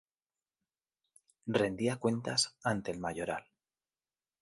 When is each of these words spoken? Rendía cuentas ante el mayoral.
Rendía 1.45 1.97
cuentas 1.97 2.55
ante 2.63 2.89
el 2.91 2.97
mayoral. 2.99 3.45